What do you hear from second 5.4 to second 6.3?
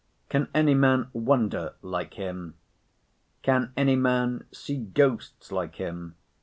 like him?